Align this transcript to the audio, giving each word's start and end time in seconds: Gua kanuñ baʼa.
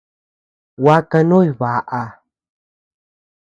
Gua 0.83 0.95
kanuñ 1.09 1.47
baʼa. 1.59 2.01